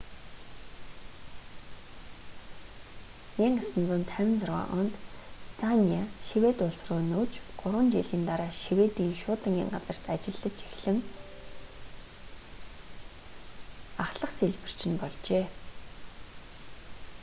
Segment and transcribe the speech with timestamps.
[3.37, 4.93] 1956 онд
[5.49, 10.99] станиа швед улс руу нүүж гурван жилийн дараа шведийн шуудангийн газарт ажиллаж эхлэн
[14.05, 15.45] ахлах сийлбэрч нь болжээ